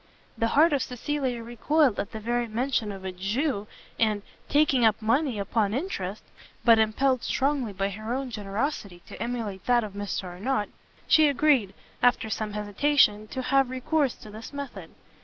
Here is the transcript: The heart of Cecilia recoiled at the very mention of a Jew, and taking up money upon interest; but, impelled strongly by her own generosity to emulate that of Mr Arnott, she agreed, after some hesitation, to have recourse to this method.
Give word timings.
The 0.35 0.47
heart 0.57 0.73
of 0.73 0.81
Cecilia 0.81 1.43
recoiled 1.43 1.99
at 1.99 2.11
the 2.11 2.19
very 2.19 2.47
mention 2.47 2.91
of 2.91 3.05
a 3.05 3.11
Jew, 3.11 3.67
and 3.99 4.23
taking 4.49 4.83
up 4.83 4.99
money 4.99 5.37
upon 5.37 5.75
interest; 5.75 6.23
but, 6.65 6.79
impelled 6.79 7.21
strongly 7.21 7.71
by 7.71 7.89
her 7.89 8.11
own 8.11 8.31
generosity 8.31 9.03
to 9.05 9.21
emulate 9.21 9.67
that 9.67 9.83
of 9.83 9.93
Mr 9.93 10.23
Arnott, 10.23 10.69
she 11.05 11.27
agreed, 11.27 11.75
after 12.01 12.31
some 12.31 12.53
hesitation, 12.53 13.27
to 13.27 13.43
have 13.43 13.69
recourse 13.69 14.15
to 14.15 14.31
this 14.31 14.51
method. 14.51 14.89